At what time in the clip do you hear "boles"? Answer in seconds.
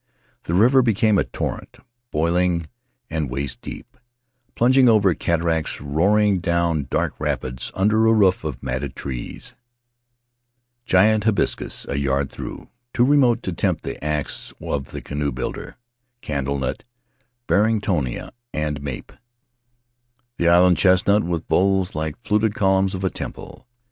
21.47-21.93